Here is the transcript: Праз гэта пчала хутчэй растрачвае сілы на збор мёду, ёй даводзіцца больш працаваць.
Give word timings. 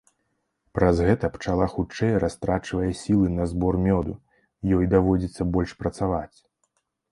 Праз 0.77 1.01
гэта 1.07 1.29
пчала 1.35 1.67
хутчэй 1.73 2.15
растрачвае 2.23 2.89
сілы 3.01 3.27
на 3.37 3.47
збор 3.53 3.79
мёду, 3.87 4.17
ёй 4.81 4.91
даводзіцца 4.97 5.51
больш 5.55 5.79
працаваць. 5.85 6.37